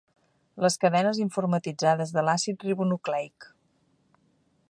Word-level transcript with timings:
Les 0.63 0.77
cadenes 0.83 1.19
informatitzades 1.25 2.15
de 2.17 2.25
l’àcid 2.29 2.67
ribonucleic. 2.69 3.49